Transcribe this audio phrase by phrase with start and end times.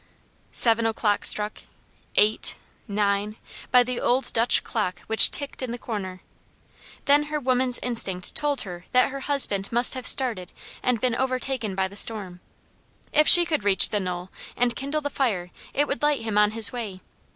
[0.51, 1.61] Seven o'clock struck
[2.15, 2.55] eight
[2.87, 3.35] nine
[3.69, 6.21] by the old Dutch clock which ticked in the corner.
[7.05, 11.75] Then her woman's instinct told her that her husband must have started and been overtaken
[11.75, 12.39] by the storm.
[13.13, 16.49] If she could reach the knoll and kindle the fire it would light him on
[16.49, 17.01] his way.